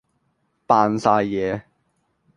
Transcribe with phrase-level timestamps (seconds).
[0.65, 1.61] 扮曬嘢